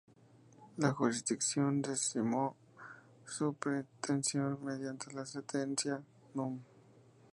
La 0.79 0.93
jurisdicción 0.95 1.79
desestimó 1.83 2.55
su 3.23 3.53
pretensión 3.53 4.57
mediante 4.65 5.13
la 5.13 5.27
Sentencia 5.27 6.01
núm. 6.33 6.59